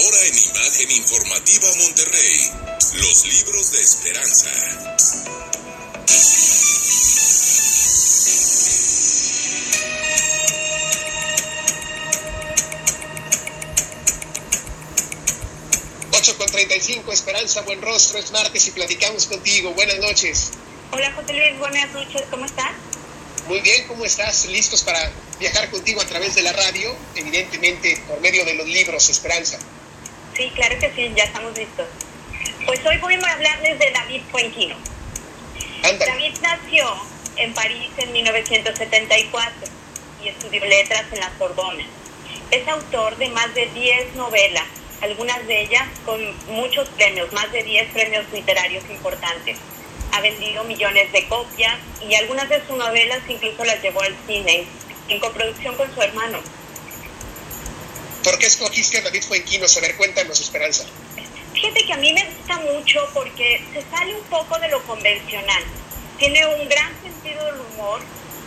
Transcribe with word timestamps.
Ahora 0.00 0.26
en 0.26 0.38
Imagen 0.38 0.90
Informativa 0.92 1.68
Monterrey, 1.76 2.50
los 2.94 3.26
libros 3.26 3.72
de 3.72 3.82
esperanza. 3.82 4.50
con 16.36 16.46
35, 16.46 17.12
Esperanza, 17.12 17.62
buen 17.62 17.82
rostro, 17.82 18.18
es 18.18 18.30
martes 18.30 18.68
y 18.68 18.70
platicamos 18.70 19.26
contigo. 19.26 19.72
Buenas 19.74 19.98
noches. 19.98 20.50
Hola 20.92 21.12
José 21.12 21.32
Luis, 21.32 21.58
buenas 21.58 21.90
noches, 21.92 22.22
¿cómo 22.30 22.44
estás? 22.44 22.72
Muy 23.48 23.60
bien, 23.60 23.86
¿cómo 23.88 24.04
estás? 24.04 24.46
¿Listos 24.46 24.82
para 24.82 25.10
viajar 25.40 25.70
contigo 25.70 26.00
a 26.00 26.04
través 26.04 26.34
de 26.34 26.42
la 26.42 26.52
radio? 26.52 26.94
Evidentemente 27.16 28.00
por 28.06 28.20
medio 28.20 28.44
de 28.44 28.54
los 28.54 28.66
libros, 28.68 29.08
Esperanza. 29.08 29.58
Sí, 30.36 30.52
claro 30.54 30.78
que 30.78 30.92
sí, 30.94 31.10
ya 31.16 31.24
estamos 31.24 31.56
listos. 31.56 31.86
Pues 32.66 32.80
hoy 32.86 32.98
voy 32.98 33.14
a 33.14 33.32
hablarles 33.32 33.78
de 33.78 33.90
David 33.90 34.22
Fuenquino. 34.30 34.76
David 35.82 36.34
nació 36.42 36.86
en 37.36 37.54
París 37.54 37.88
en 37.96 38.12
1974 38.12 39.52
y 40.22 40.28
estudió 40.28 40.64
letras 40.66 41.04
en 41.10 41.20
la 41.20 41.32
Sorbona. 41.38 41.84
Es 42.50 42.68
autor 42.68 43.16
de 43.16 43.28
más 43.30 43.52
de 43.54 43.66
10 43.66 44.14
novelas, 44.16 44.66
algunas 45.00 45.46
de 45.46 45.62
ellas 45.62 45.88
con 46.04 46.20
muchos 46.48 46.88
premios, 46.90 47.32
más 47.32 47.50
de 47.50 47.62
10 47.62 47.92
premios 47.92 48.24
literarios 48.32 48.84
importantes. 48.90 49.56
Ha 50.12 50.20
vendido 50.20 50.64
millones 50.64 51.10
de 51.12 51.26
copias 51.28 51.78
y 52.06 52.14
algunas 52.14 52.48
de 52.48 52.60
sus 52.66 52.76
novelas 52.76 53.20
incluso 53.28 53.64
las 53.64 53.82
llevó 53.82 54.02
al 54.02 54.14
cine 54.26 54.66
en 55.10 55.20
coproducción 55.20 55.76
con 55.76 55.92
su 55.94 56.00
hermano. 56.00 56.38
¿Por 58.22 58.38
qué 58.38 58.46
escogiste 58.46 58.98
a 58.98 59.02
David 59.02 59.22
Fuenquino? 59.22 59.66
A 59.66 59.80
ver, 59.80 59.96
cuéntanos, 59.96 60.40
Esperanza. 60.40 60.84
Fíjate 61.52 61.84
que 61.84 61.92
a 61.92 61.96
mí 61.96 62.12
me 62.12 62.24
gusta 62.24 62.58
mucho 62.58 63.08
porque 63.12 63.62
se 63.72 63.82
sale 63.90 64.14
un 64.14 64.22
poco 64.24 64.58
de 64.58 64.68
lo 64.68 64.82
convencional. 64.84 65.62
Tiene 66.18 66.46
un 66.46 66.68
gran 66.68 66.92
sentido 67.02 67.44
del 67.46 67.60
humor, 67.60 68.00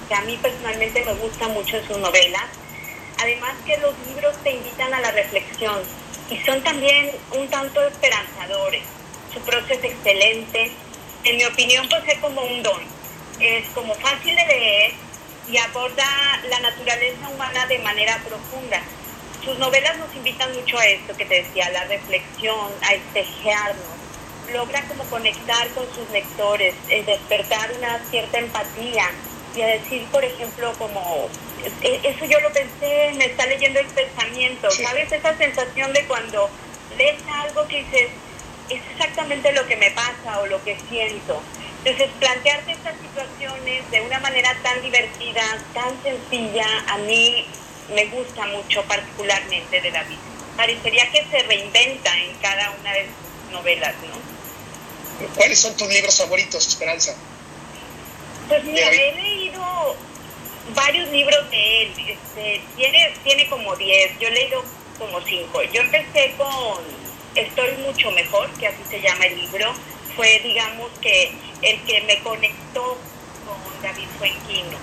que 0.07 0.15
a 0.15 0.21
mí 0.21 0.37
personalmente 0.41 1.03
me 1.03 1.13
gusta 1.15 1.47
mucho 1.49 1.77
en 1.77 1.87
sus 1.87 1.97
novelas. 1.97 2.45
Además 3.17 3.55
que 3.65 3.77
los 3.77 3.93
libros 4.07 4.35
te 4.43 4.51
invitan 4.51 4.93
a 4.93 5.01
la 5.01 5.11
reflexión 5.11 5.81
y 6.29 6.37
son 6.45 6.63
también 6.63 7.11
un 7.31 7.47
tanto 7.49 7.85
esperanzadores. 7.85 8.83
Su 9.33 9.39
proceso 9.41 9.73
es 9.73 9.83
excelente. 9.83 10.71
En 11.23 11.37
mi 11.37 11.45
opinión, 11.45 11.87
pues 11.89 12.03
es 12.07 12.19
como 12.19 12.41
un 12.41 12.63
don. 12.63 12.81
Es 13.39 13.65
como 13.73 13.95
fácil 13.95 14.35
de 14.35 14.45
leer 14.45 14.93
y 15.49 15.57
aborda 15.57 16.05
la 16.49 16.59
naturaleza 16.59 17.29
humana 17.29 17.65
de 17.67 17.79
manera 17.79 18.17
profunda. 18.27 18.81
Sus 19.43 19.57
novelas 19.59 19.97
nos 19.97 20.13
invitan 20.15 20.53
mucho 20.53 20.77
a 20.77 20.85
esto 20.85 21.15
que 21.17 21.25
te 21.25 21.43
decía, 21.43 21.65
a 21.65 21.71
la 21.71 21.83
reflexión, 21.85 22.71
a 22.81 22.93
espejearnos. 22.93 23.83
Logra 24.53 24.81
como 24.87 25.03
conectar 25.05 25.67
con 25.69 25.85
sus 25.93 26.09
lectores, 26.11 26.73
despertar 26.87 27.71
una 27.77 27.99
cierta 28.09 28.39
empatía 28.39 29.09
y 29.55 29.61
a 29.61 29.67
decir, 29.67 30.05
por 30.11 30.23
ejemplo, 30.23 30.73
como, 30.77 31.29
e, 31.81 31.99
eso 32.03 32.25
yo 32.25 32.39
lo 32.39 32.51
pensé, 32.51 33.11
me 33.15 33.25
está 33.25 33.45
leyendo 33.45 33.79
el 33.79 33.87
pensamiento, 33.87 34.71
¿sabes? 34.71 35.11
Esa 35.11 35.37
sensación 35.37 35.93
de 35.93 36.05
cuando 36.05 36.49
lees 36.97 37.21
algo 37.27 37.67
que 37.67 37.83
dices, 37.83 38.09
es 38.69 38.81
exactamente 38.91 39.51
lo 39.51 39.65
que 39.67 39.75
me 39.75 39.91
pasa 39.91 40.39
o 40.39 40.47
lo 40.47 40.63
que 40.63 40.77
siento. 40.89 41.41
Entonces, 41.85 42.09
plantearte 42.19 42.71
estas 42.71 42.95
situaciones 43.01 43.91
de 43.91 44.01
una 44.01 44.19
manera 44.21 44.55
tan 44.63 44.81
divertida, 44.81 45.41
tan 45.73 46.01
sencilla, 46.01 46.65
a 46.87 46.97
mí 46.99 47.45
me 47.93 48.05
gusta 48.05 48.45
mucho 48.47 48.83
particularmente 48.83 49.81
de 49.81 49.91
David. 49.91 50.17
Parecería 50.55 51.11
que 51.11 51.25
se 51.29 51.43
reinventa 51.43 52.17
en 52.17 52.35
cada 52.37 52.71
una 52.71 52.93
de 52.93 53.05
sus 53.05 53.51
novelas, 53.51 53.95
¿no? 54.07 55.27
¿Cuáles 55.35 55.59
son 55.59 55.75
tus 55.75 55.89
libros 55.89 56.17
favoritos, 56.17 56.65
Esperanza? 56.67 57.15
Pues 58.47 58.63
mira, 58.63 58.89
he 58.89 59.15
leído 59.15 59.95
varios 60.73 61.09
libros 61.09 61.49
de 61.49 61.83
él. 61.83 61.93
Este, 61.97 62.61
tiene, 62.77 63.13
tiene 63.23 63.49
como 63.49 63.75
10, 63.75 64.19
yo 64.19 64.27
he 64.29 64.31
leído 64.31 64.63
como 64.97 65.19
5. 65.21 65.63
Yo 65.63 65.81
empecé 65.81 66.33
con 66.37 67.03
Estoy 67.35 67.71
mucho 67.77 68.11
mejor, 68.11 68.47
que 68.59 68.67
así 68.67 68.83
se 68.89 69.01
llama 69.01 69.25
el 69.25 69.35
libro. 69.41 69.73
Fue, 70.15 70.39
digamos, 70.43 70.91
que 71.01 71.31
el 71.61 71.81
que 71.83 72.01
me 72.01 72.19
conectó 72.19 72.97
con 73.45 73.81
David 73.81 74.07
Fuenquino. 74.17 74.77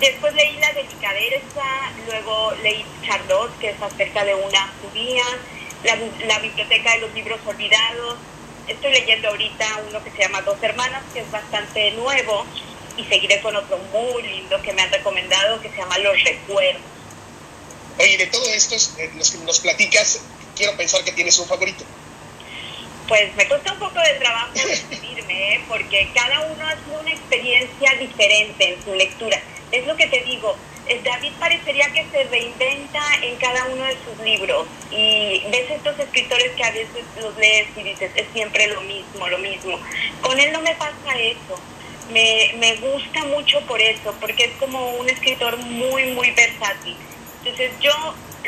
Después 0.00 0.34
leí 0.34 0.56
La 0.58 0.72
Delicadeza, 0.72 1.92
luego 2.06 2.52
leí 2.62 2.84
Charlotte, 3.04 3.58
que 3.58 3.70
es 3.70 3.82
acerca 3.82 4.24
de 4.24 4.34
una 4.34 4.72
judía, 4.80 5.24
la, 5.82 5.98
la 6.26 6.38
Biblioteca 6.38 6.92
de 6.92 7.00
los 7.00 7.14
Libros 7.14 7.40
Olvidados. 7.46 8.16
Estoy 8.68 8.92
leyendo 8.92 9.28
ahorita 9.28 9.66
uno 9.88 10.04
que 10.04 10.10
se 10.10 10.18
llama 10.18 10.42
Dos 10.42 10.62
Hermanas, 10.62 11.02
que 11.12 11.20
es 11.20 11.30
bastante 11.30 11.90
nuevo, 11.92 12.44
y 12.96 13.04
seguiré 13.04 13.40
con 13.40 13.56
otro 13.56 13.78
muy 13.92 14.22
lindo 14.22 14.60
que 14.62 14.72
me 14.72 14.82
han 14.82 14.90
recomendado 14.90 15.60
que 15.60 15.70
se 15.70 15.76
llama 15.76 15.98
Los 15.98 16.22
Recuerdos. 16.22 16.82
Oye, 17.98 18.18
de 18.18 18.26
todos 18.26 18.48
estos, 18.48 18.94
los 19.16 19.30
que 19.30 19.38
nos 19.38 19.58
platicas, 19.60 20.20
quiero 20.54 20.76
pensar 20.76 21.02
que 21.02 21.12
tienes 21.12 21.38
un 21.38 21.46
favorito. 21.46 21.84
Pues 23.08 23.34
me 23.36 23.48
cuesta 23.48 23.72
un 23.72 23.78
poco 23.78 23.98
de 24.00 24.14
trabajo 24.18 24.52
decidirme, 24.54 25.54
¿eh? 25.54 25.60
porque 25.66 26.08
cada 26.14 26.40
uno 26.46 26.66
hace 26.66 27.00
una 27.00 27.10
experiencia 27.10 27.94
diferente 27.98 28.74
en 28.74 28.84
su 28.84 28.94
lectura. 28.94 29.40
Es 29.72 29.86
lo 29.86 29.96
que 29.96 30.06
te 30.06 30.20
digo, 30.22 30.56
David 31.04 31.32
parecería 31.40 31.90
que 31.92 32.06
se 32.12 32.24
reinventa 32.24 33.00
en 33.22 33.36
cada 33.36 33.64
uno 33.66 33.84
de 33.84 33.96
sus 34.04 34.24
libros 34.24 34.66
y 34.90 35.42
ves 35.50 35.70
estos 35.70 35.98
escritores 35.98 36.52
que 36.52 36.64
a 36.64 36.70
veces 36.70 37.04
los 37.20 37.36
lees 37.36 37.68
y 37.76 37.82
dices, 37.82 38.10
es 38.14 38.26
siempre 38.32 38.66
lo 38.68 38.80
mismo, 38.82 39.26
lo 39.28 39.38
mismo. 39.38 39.78
Con 40.22 40.38
él 40.38 40.52
no 40.52 40.60
me 40.60 40.74
pasa 40.74 41.18
eso 41.18 41.58
me, 42.12 42.54
me 42.58 42.76
gusta 42.76 43.24
mucho 43.24 43.60
por 43.62 43.80
eso, 43.80 44.14
porque 44.20 44.44
es 44.44 44.50
como 44.58 44.92
un 44.92 45.08
escritor 45.08 45.56
muy, 45.58 46.06
muy 46.12 46.30
versátil. 46.30 46.96
Entonces 47.44 47.72
yo 47.80 47.92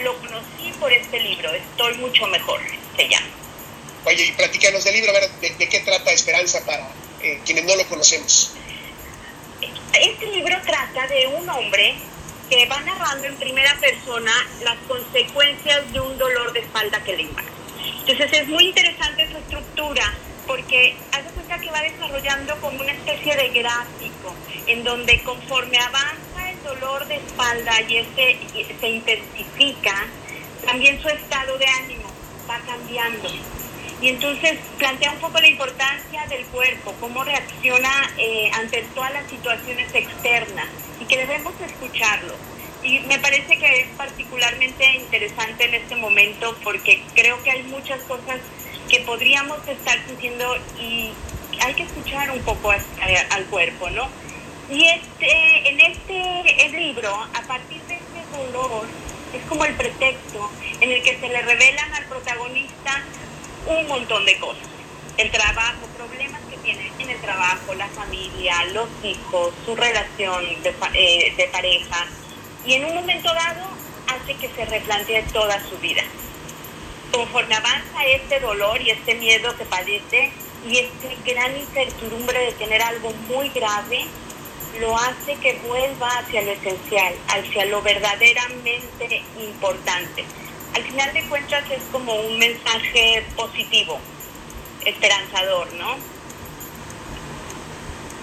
lo 0.02 0.16
conocí 0.18 0.72
por 0.78 0.92
este 0.92 1.20
libro, 1.20 1.50
Estoy 1.52 1.94
mucho 1.98 2.26
mejor, 2.26 2.60
se 2.96 3.08
llama. 3.08 3.26
Oye, 4.04 4.26
y 4.26 4.32
platícanos 4.32 4.84
del 4.84 4.94
libro, 4.94 5.10
a 5.10 5.14
ver, 5.14 5.30
¿de, 5.30 5.68
qué 5.68 5.80
trata 5.80 6.10
Esperanza 6.12 6.64
para 6.64 6.88
eh, 7.22 7.40
quienes 7.44 7.64
no 7.64 7.76
lo 7.76 7.86
conocemos? 7.86 8.52
Este 9.92 10.26
libro 10.26 10.56
trata 10.64 11.06
de 11.08 11.26
un 11.26 11.48
hombre 11.48 11.94
que 12.48 12.66
va 12.66 12.80
narrando 12.80 13.26
en 13.26 13.36
primera 13.36 13.76
persona 13.78 14.32
las 14.64 14.76
consecuencias 14.88 15.92
de 15.92 16.00
un 16.00 16.16
dolor 16.16 16.52
de 16.52 16.60
espalda 16.60 17.02
que 17.04 17.16
le 17.16 17.22
impacta. 17.22 17.52
Entonces 18.00 18.32
es 18.32 18.48
muy 18.48 18.68
interesante 18.68 19.28
su 19.30 19.36
estructura 19.36 20.14
porque 20.46 20.96
hace 21.12 21.30
cuenta 21.30 21.58
que 21.58 21.70
va 21.70 21.82
desarrollando 21.82 22.60
como 22.60 22.80
una 22.80 22.92
especie 22.92 23.36
de 23.36 23.48
gráfico 23.50 24.34
en 24.66 24.82
donde 24.82 25.22
conforme 25.22 25.78
avanza 25.78 26.50
el 26.50 26.62
dolor 26.64 27.06
de 27.06 27.16
espalda 27.16 27.80
y 27.82 27.98
ese 27.98 28.38
se 28.80 28.88
intensifica, 28.88 30.06
también 30.64 31.00
su 31.00 31.08
estado 31.08 31.56
de 31.58 31.66
ánimo 31.66 32.10
va 32.48 32.58
cambiando. 32.66 33.28
Y 34.02 34.08
entonces 34.08 34.58
plantea 34.78 35.12
un 35.12 35.18
poco 35.18 35.38
la 35.40 35.46
importancia 35.46 36.26
del 36.28 36.44
cuerpo, 36.46 36.94
cómo 37.00 37.22
reacciona 37.22 37.90
eh, 38.16 38.50
ante 38.54 38.82
todas 38.94 39.12
las 39.12 39.28
situaciones 39.28 39.94
externas 39.94 40.68
y 41.00 41.04
que 41.04 41.18
debemos 41.18 41.52
escucharlo. 41.60 42.34
Y 42.82 43.00
me 43.00 43.18
parece 43.18 43.58
que 43.58 43.82
es 43.82 43.88
particularmente 43.98 44.84
interesante 44.96 45.64
en 45.66 45.74
este 45.74 45.96
momento 45.96 46.56
porque 46.64 47.02
creo 47.14 47.42
que 47.42 47.50
hay 47.50 47.62
muchas 47.64 48.00
cosas 48.02 48.40
que 48.88 49.00
podríamos 49.00 49.58
estar 49.68 49.98
sintiendo 50.06 50.56
y 50.78 51.12
hay 51.62 51.74
que 51.74 51.82
escuchar 51.82 52.30
un 52.30 52.40
poco 52.40 52.70
al 52.70 53.44
cuerpo, 53.50 53.90
¿no? 53.90 54.08
Y 54.70 54.86
este, 54.86 55.68
en 55.68 55.80
este 55.80 56.70
libro, 56.70 57.12
a 57.12 57.42
partir 57.42 57.82
de 57.82 57.94
este 57.94 58.36
dolor, 58.36 58.86
es 59.34 59.42
como 59.48 59.64
el 59.64 59.74
pretexto 59.74 60.50
en 60.80 60.90
el 60.90 61.02
que 61.02 61.18
se 61.18 61.28
le 61.28 61.42
revelan 61.42 61.94
al 61.94 62.04
protagonista 62.06 62.79
un 63.70 63.86
montón 63.88 64.24
de 64.24 64.38
cosas. 64.38 64.68
El 65.16 65.30
trabajo, 65.30 65.86
problemas 65.96 66.40
que 66.50 66.56
tiene 66.58 66.90
en 66.98 67.10
el 67.10 67.20
trabajo, 67.20 67.74
la 67.74 67.88
familia, 67.88 68.64
los 68.72 68.88
hijos, 69.02 69.52
su 69.64 69.74
relación 69.74 70.44
de, 70.62 70.74
eh, 70.94 71.34
de 71.36 71.48
pareja. 71.48 72.06
Y 72.64 72.74
en 72.74 72.84
un 72.84 72.94
momento 72.94 73.32
dado 73.32 73.68
hace 74.08 74.34
que 74.34 74.48
se 74.48 74.64
replantee 74.64 75.22
toda 75.32 75.60
su 75.68 75.76
vida 75.78 76.02
conforme 77.10 77.54
avanza 77.54 78.04
este 78.06 78.40
dolor 78.40 78.80
y 78.80 78.90
este 78.90 79.14
miedo 79.14 79.56
que 79.56 79.64
padece 79.64 80.30
y 80.68 80.78
esta 80.78 81.08
gran 81.24 81.56
incertidumbre 81.56 82.38
de 82.38 82.52
tener 82.52 82.82
algo 82.82 83.12
muy 83.28 83.48
grave, 83.50 84.04
lo 84.78 84.96
hace 84.96 85.34
que 85.36 85.54
vuelva 85.66 86.08
hacia 86.18 86.42
lo 86.42 86.52
esencial, 86.52 87.14
hacia 87.28 87.64
lo 87.66 87.82
verdaderamente 87.82 89.22
importante. 89.38 90.24
Al 90.74 90.82
final 90.84 91.12
de 91.12 91.24
cuentas 91.28 91.64
es 91.70 91.82
como 91.90 92.14
un 92.14 92.38
mensaje 92.38 93.24
positivo, 93.36 93.98
esperanzador, 94.84 95.72
¿no? 95.74 95.96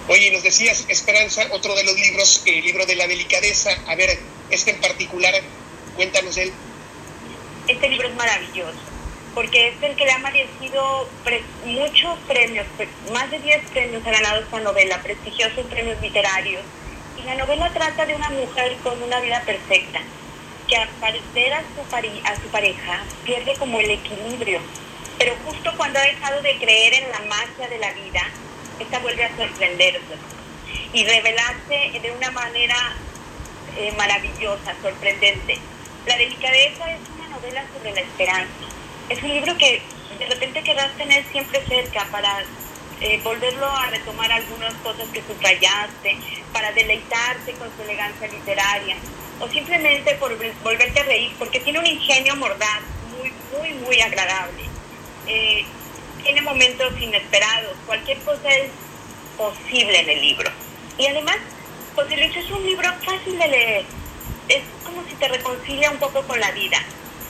Oye, 0.10 0.32
nos 0.32 0.44
decías, 0.44 0.86
Esperanza, 0.88 1.44
otro 1.52 1.76
de 1.76 1.84
los 1.84 2.00
libros, 2.00 2.42
el 2.46 2.62
libro 2.62 2.86
de 2.86 2.96
la 2.96 3.08
delicadeza, 3.08 3.72
a 3.88 3.96
ver, 3.96 4.18
este 4.50 4.72
en 4.72 4.80
particular, 4.80 5.34
Cuéntanos 5.98 6.38
él. 6.38 6.54
Este 7.68 7.90
libro 7.90 8.08
es 8.08 8.16
maravilloso, 8.16 8.78
porque 9.34 9.70
es 9.70 9.82
el 9.82 9.96
que 9.96 10.06
le 10.06 10.12
ha 10.12 10.20
merecido 10.20 11.10
muchos 11.66 12.20
premios, 12.28 12.68
más 13.12 13.32
de 13.32 13.40
10 13.40 13.72
premios 13.72 14.06
ha 14.06 14.12
ganado 14.12 14.42
esta 14.42 14.60
novela, 14.60 15.02
prestigiosos 15.02 15.66
premios 15.66 16.00
literarios. 16.00 16.62
Y 17.20 17.24
la 17.24 17.34
novela 17.34 17.74
trata 17.74 18.06
de 18.06 18.14
una 18.14 18.30
mujer 18.30 18.78
con 18.84 19.02
una 19.02 19.20
vida 19.22 19.42
perfecta, 19.44 20.02
que 20.68 20.76
al 20.76 20.90
parecer 21.00 21.54
a 21.54 21.62
su, 21.62 21.96
a 22.26 22.36
su 22.36 22.48
pareja 22.50 23.04
pierde 23.24 23.54
como 23.58 23.80
el 23.80 23.92
equilibrio, 23.92 24.60
pero 25.18 25.36
justo 25.46 25.72
cuando 25.78 26.00
ha 26.00 26.04
dejado 26.04 26.42
de 26.42 26.58
creer 26.58 26.94
en 26.94 27.12
la 27.12 27.20
magia 27.22 27.68
de 27.70 27.80
la 27.80 27.92
vida, 27.94 28.22
esta 28.80 29.00
vuelve 29.00 29.24
a 29.24 29.36
sorprenderse 29.36 30.16
y 30.94 31.04
revelarse 31.06 32.00
de 32.02 32.12
una 32.12 32.32
manera 32.32 32.96
eh, 33.78 33.92
maravillosa, 33.98 34.76
sorprendente. 34.82 35.58
La 36.06 36.18
delicadeza 36.18 36.92
es 36.92 37.00
una 37.16 37.30
novela 37.30 37.64
sobre 37.76 37.94
la 37.94 38.02
esperanza. 38.02 38.66
Es 39.10 39.22
un 39.24 39.30
libro 39.30 39.58
que 39.58 39.82
de 40.20 40.26
repente 40.26 40.64
querrás 40.64 40.92
tener 40.98 41.24
siempre 41.32 41.64
cerca 41.68 42.06
para 42.12 42.44
eh, 43.02 43.20
volverlo 43.24 43.68
a 43.68 43.88
retomar 43.88 44.32
algunas 44.32 44.74
cosas 44.76 45.08
que 45.10 45.22
subrayaste, 45.22 46.18
para 46.54 46.72
deleitarte 46.72 47.54
con 47.54 47.70
su 47.76 47.84
elegancia 47.84 48.28
literaria, 48.28 48.96
o 49.40 49.48
simplemente 49.50 50.16
por 50.16 50.36
volverte 50.64 51.00
a 51.00 51.04
reír, 51.04 51.32
porque 51.38 51.60
tiene 51.60 51.80
un 51.80 51.86
ingenio 51.86 52.36
mordaz 52.36 52.82
muy, 53.18 53.32
muy, 53.58 53.74
muy 53.86 54.02
agradable. 54.02 54.64
Eh, 55.28 55.66
tiene 56.24 56.42
momentos 56.42 56.94
inesperados, 57.00 57.76
cualquier 57.86 58.18
cosa 58.20 58.50
es 58.50 58.70
posible 59.38 60.00
en 60.00 60.10
el 60.10 60.22
libro. 60.22 60.50
Y 60.98 61.06
además, 61.08 61.38
José 61.96 62.18
Luis 62.18 62.36
es 62.36 62.50
un 62.52 62.66
libro 62.66 62.90
fácil 63.04 63.38
de 63.38 63.48
leer, 63.48 63.86
es 64.50 64.62
como 64.84 65.04
si 65.08 65.16
te 65.16 65.28
reconcilia 65.28 65.92
un 65.92 65.98
poco 65.98 66.24
con 66.24 66.40
la 66.40 66.52
vida. 66.52 66.80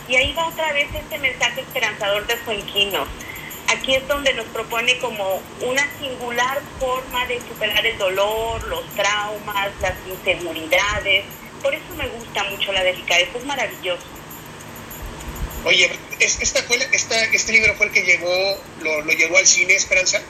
Y 0.08 0.16
ahí 0.16 0.34
va 0.34 0.48
otra 0.48 0.72
vez 0.72 0.88
este 0.94 1.18
mensaje 1.18 1.62
esperanzador 1.62 2.26
de 2.28 2.38
Fuenquino. 2.38 3.06
Aquí 3.68 3.96
es 3.96 4.08
donde 4.08 4.34
nos 4.34 4.46
propone 4.48 4.98
como 5.00 5.42
una 5.62 5.86
singular 6.00 6.62
forma 6.80 7.26
de 7.26 7.42
superar 7.42 7.86
el 7.86 7.98
dolor, 7.98 8.66
los 8.68 8.86
traumas, 8.96 9.70
las 9.82 9.96
inseguridades. 10.08 11.26
Por 11.62 11.74
eso 11.74 11.86
me 11.96 12.08
gusta 12.08 12.44
mucho 12.46 12.72
la 12.72 12.84
delicadeza, 12.84 13.38
es 13.38 13.46
maravilloso. 13.46 14.06
Oye, 15.66 15.90
esta 16.20 16.64
fue, 16.64 16.78
esta, 16.94 17.24
¿este 17.26 17.52
libro 17.52 17.74
fue 17.76 17.88
el 17.88 17.92
que 17.92 18.04
llegó, 18.04 18.58
lo, 18.82 19.02
lo 19.02 19.12
llevó 19.12 19.38
al 19.38 19.46
cine, 19.46 19.74
Esperanza? 19.74 20.22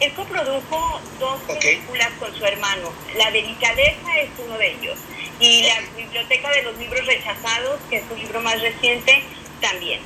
Él 0.00 0.12
coprodujo 0.14 1.00
dos 1.20 1.40
películas 1.60 2.10
con 2.18 2.34
su 2.36 2.44
hermano. 2.44 2.92
La 3.16 3.30
delicadeza 3.30 4.18
es 4.20 4.30
uno 4.44 4.58
de 4.58 4.72
ellos. 4.72 4.98
Y 5.38 5.62
la 5.62 5.80
Biblioteca 5.96 6.50
de 6.50 6.62
los 6.62 6.76
Libros 6.76 7.06
Rechazados, 7.06 7.80
que 7.88 7.98
es 7.98 8.04
su 8.08 8.16
libro 8.16 8.40
más 8.40 8.60
reciente, 8.60 9.22
también. 9.60 10.00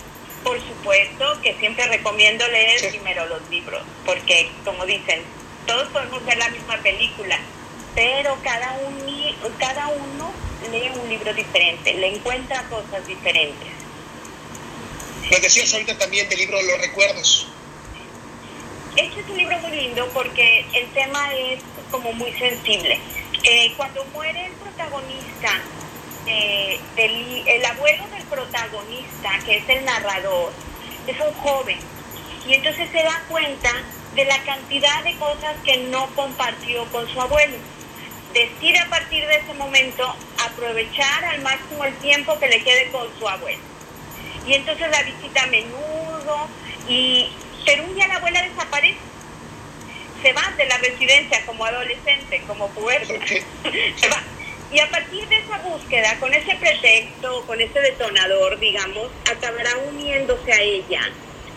Por 0.45 0.61
supuesto 0.61 1.41
que 1.43 1.55
siempre 1.59 1.87
recomiendo 1.87 2.47
leer 2.49 2.89
primero 2.91 3.27
los 3.27 3.49
libros, 3.51 3.83
porque 4.05 4.49
como 4.65 4.87
dicen, 4.87 5.23
todos 5.67 5.89
podemos 5.89 6.25
ver 6.25 6.39
la 6.39 6.51
misma 6.51 6.77
película, 6.79 7.41
pero 7.95 8.39
cada, 8.45 8.79
un, 8.87 9.57
cada 9.59 9.89
uno 9.89 10.33
lee 10.71 10.91
un 11.01 11.09
libro 11.09 11.33
diferente, 11.35 11.95
le 11.95 12.17
encuentra 12.17 12.63
cosas 12.69 13.07
diferentes. 13.07 13.69
Lo 15.31 15.41
decías 15.41 15.73
ahorita 15.73 15.99
también 15.99 16.29
del 16.29 16.39
libro 16.39 16.61
Los 16.63 16.81
Recuerdos. 16.81 17.49
Este 18.97 19.21
es 19.21 19.29
un 19.29 19.37
libro 19.37 19.59
muy 19.59 19.73
lindo 19.73 20.09
porque 20.15 20.65
el 20.73 20.87
tema 20.91 21.35
es 21.35 21.61
como 21.91 22.13
muy 22.13 22.33
sensible. 22.33 22.99
Eh, 23.43 23.73
cuando 23.77 24.05
muere 24.07 24.47
el 24.47 24.53
protagonista, 24.53 25.61
eh, 26.27 26.81
el 26.97 27.65
abuelo 27.65 28.07
del 28.09 28.23
protagonista, 28.25 29.31
que 29.45 29.59
es 29.59 29.69
el 29.69 29.85
narrador, 29.85 30.53
es 31.07 31.21
un 31.21 31.33
joven. 31.35 31.79
Y 32.49 32.55
entonces 32.55 32.89
se 32.91 33.03
da 33.03 33.23
cuenta 33.29 33.71
de 34.15 34.25
la 34.25 34.39
cantidad 34.45 35.03
de 35.05 35.15
cosas 35.17 35.57
que 35.65 35.77
no 35.89 36.07
compartió 36.15 36.85
con 36.87 37.09
su 37.09 37.21
abuelo. 37.21 37.57
Decide 38.33 38.79
a 38.79 38.89
partir 38.89 39.27
de 39.27 39.37
ese 39.37 39.55
momento 39.55 40.15
aprovechar 40.47 41.25
al 41.25 41.43
máximo 41.43 41.85
el 41.85 41.95
tiempo 41.97 42.39
que 42.39 42.49
le 42.49 42.63
quede 42.63 42.91
con 42.91 43.07
su 43.19 43.29
abuelo 43.29 43.77
y 44.47 44.55
entonces 44.55 44.89
la 44.91 45.03
visita 45.03 45.43
a 45.43 45.47
menudo, 45.49 46.49
y, 46.89 47.29
pero 47.65 47.85
un 47.85 47.95
día 47.95 48.07
la 48.07 48.17
abuela 48.17 48.43
desaparece. 48.43 48.99
Se 50.23 50.33
va 50.33 50.53
de 50.57 50.67
la 50.67 50.79
residencia 50.79 51.45
como 51.45 51.65
adolescente, 51.65 52.43
como 52.47 52.69
puerta. 52.71 53.15
Se 53.97 54.09
va. 54.09 54.23
Y 54.73 54.81
a 54.81 54.91
partir 54.91 55.29
de 55.29 55.39
esa 55.39 55.59
búsqueda, 55.59 56.19
con 56.19 56.33
ese 56.33 56.55
pretexto, 56.57 57.45
con 57.47 57.61
ese 57.61 57.81
detonador, 57.81 58.59
digamos, 58.59 59.09
acabará 59.31 59.71
uniéndose 59.89 60.53
a 60.53 60.61
ella 60.61 61.01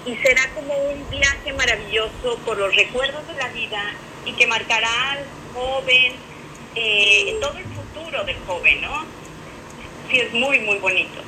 y 0.06 0.16
será 0.18 0.48
como 0.54 0.74
un 0.74 1.10
viaje 1.10 1.54
maravilloso 1.54 2.38
por 2.46 2.58
los 2.58 2.76
recuerdos 2.76 3.26
de 3.28 3.34
la 3.34 3.48
vida 3.50 3.94
y 4.26 4.34
que 4.34 4.46
marcará 4.46 5.12
al 5.12 5.26
joven, 5.54 6.14
eh, 6.76 7.38
todo 7.42 7.58
el 7.58 7.66
futuro 8.10 8.24
del 8.24 8.38
joven, 8.46 8.82
¿no? 8.82 9.06
Sí, 10.10 10.20
es 10.20 10.34
muy, 10.34 10.60
muy 10.60 10.78
bonito. 10.80 11.22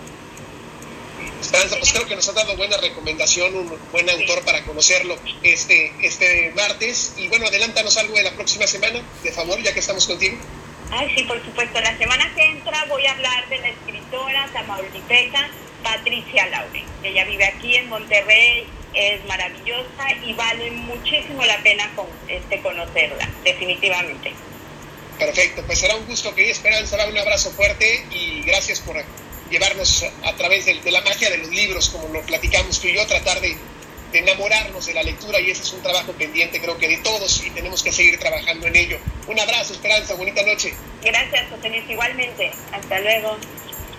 Esperanza, 1.39 1.75
pues 1.78 1.92
creo 1.94 2.07
que 2.07 2.16
nos 2.16 2.28
ha 2.30 2.33
dado 2.33 2.56
buena 2.56 2.78
recomendación, 2.78 3.56
un 3.56 3.80
buen 3.92 4.10
autor 4.10 4.44
para 4.44 4.63
conocerlo 4.63 5.16
este, 5.44 5.94
este 6.01 6.51
martes. 6.56 7.16
Y 7.18 7.28
bueno, 7.28 7.45
adelántanos 7.48 7.98
algo 7.98 8.16
de 8.16 8.24
la 8.24 8.31
próxima 8.33 8.68
semana, 8.68 9.01
de 9.24 9.31
favor, 9.31 9.62
ya 9.62 9.74
que 9.74 9.80
estamos 9.80 10.06
contigo. 10.07 10.38
Ay, 10.92 11.12
sí, 11.16 11.24
por 11.24 11.44
supuesto. 11.44 11.80
La 11.81 11.98
semana 11.98 12.31
que 12.36 12.44
entra 12.44 12.86
voy 12.89 13.06
a 13.06 13.12
hablar 13.12 13.50
de 13.50 13.60
la 13.60 13.69
escritora 13.69 14.50
tamaulipeca 14.54 15.50
Patricia 15.84 16.48
Laure. 16.48 16.84
Ella 17.04 17.25
vive 17.25 17.45
aquí 17.45 17.75
en 17.75 17.89
Monterrey, 17.89 18.68
es 18.94 19.24
maravillosa 19.25 20.13
y 20.24 20.34
vale 20.34 20.72
muchísimo 20.72 21.44
la 21.45 21.57
pena 21.63 21.89
con, 21.95 22.07
este, 22.27 22.60
conocerla, 22.62 23.30
definitivamente. 23.44 24.34
Perfecto, 25.21 25.62
pues 25.68 25.77
será 25.77 25.95
un 25.97 26.07
gusto 26.07 26.33
que 26.33 26.50
Esperanza, 26.50 26.97
un 27.06 27.15
abrazo 27.15 27.51
fuerte 27.51 28.07
y 28.09 28.41
gracias 28.41 28.79
por 28.79 28.95
llevarnos 29.51 30.03
a 30.23 30.33
través 30.33 30.65
de, 30.65 30.81
la 30.89 31.01
magia 31.01 31.29
de 31.29 31.38
los 31.38 31.50
libros, 31.50 31.89
como 31.89 32.07
lo 32.07 32.23
platicamos 32.23 32.81
tú 32.81 32.88
y 32.88 32.95
yo, 32.95 33.06
tratar 33.06 33.39
de, 33.39 33.56
enamorarnos 34.13 34.83
de 34.88 34.95
la 34.95 35.03
lectura 35.03 35.39
y 35.39 35.51
ese 35.51 35.62
es 35.62 35.73
un 35.73 35.83
trabajo 35.83 36.12
pendiente 36.13 36.59
creo 36.59 36.75
que 36.79 36.88
de 36.88 36.97
todos 36.97 37.45
y 37.45 37.51
tenemos 37.51 37.83
que 37.83 37.91
seguir 37.91 38.18
trabajando 38.18 38.65
en 38.65 38.75
ello. 38.75 38.97
Un 39.27 39.39
abrazo, 39.39 39.73
Esperanza, 39.73 40.15
bonita 40.15 40.41
noche. 40.41 40.73
Gracias, 41.03 41.50
José 41.51 41.69
Luis, 41.69 41.88
igualmente. 41.88 42.51
Hasta 42.71 43.00
luego. 43.00 43.38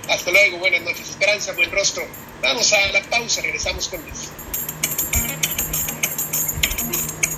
Hasta 0.09 0.31
luego, 0.33 0.59
buenas 0.59 0.83
noches, 0.83 1.09
Esperanza, 1.09 1.53
buen 1.53 1.71
rostro. 1.71 2.05
Vamos 2.41 2.73
a 2.73 2.85
la 2.89 3.03
pausa, 3.03 3.43
regresamos 3.43 3.87
con 3.87 4.03
Luis. 4.03 4.29